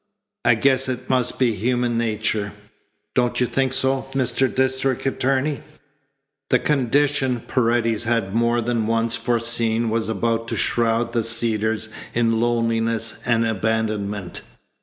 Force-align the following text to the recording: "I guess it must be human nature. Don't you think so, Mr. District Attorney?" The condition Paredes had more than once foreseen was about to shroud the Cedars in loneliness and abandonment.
"I 0.43 0.55
guess 0.55 0.89
it 0.89 1.11
must 1.11 1.37
be 1.37 1.53
human 1.53 1.95
nature. 1.95 2.53
Don't 3.13 3.39
you 3.39 3.45
think 3.45 3.71
so, 3.71 4.07
Mr. 4.13 4.51
District 4.51 5.05
Attorney?" 5.05 5.61
The 6.49 6.57
condition 6.57 7.41
Paredes 7.41 8.05
had 8.05 8.33
more 8.33 8.61
than 8.63 8.87
once 8.87 9.15
foreseen 9.15 9.91
was 9.91 10.09
about 10.09 10.47
to 10.47 10.57
shroud 10.57 11.13
the 11.13 11.23
Cedars 11.23 11.89
in 12.15 12.39
loneliness 12.41 13.19
and 13.27 13.45
abandonment. 13.45 14.41